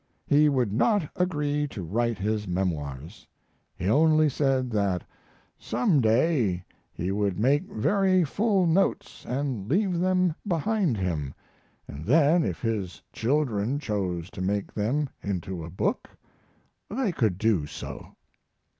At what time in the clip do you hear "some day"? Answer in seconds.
5.59-6.65